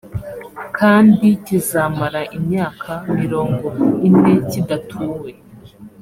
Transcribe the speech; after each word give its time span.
kandi 0.77 1.27
kizamara 1.45 2.21
imyaka 2.37 2.91
mirongo 3.17 3.67
ine 4.07 4.33
kidatuwe 4.49 5.29